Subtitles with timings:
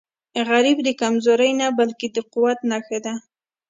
[0.49, 3.13] غریب د کمزورۍ نه، بلکې د قوت نښه ده